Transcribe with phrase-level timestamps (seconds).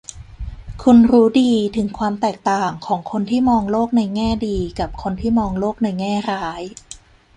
[0.83, 6.61] คุณรู้ดีถึงความแตกต่างของคนที่มองโลกในแง่ดีกับคนที่มองโลกในแง่ร้าย